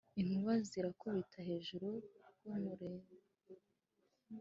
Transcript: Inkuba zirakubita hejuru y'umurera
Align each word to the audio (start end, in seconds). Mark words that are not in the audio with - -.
Inkuba 0.19 0.53
zirakubita 0.69 1.39
hejuru 1.49 1.89
y'umurera 2.43 3.09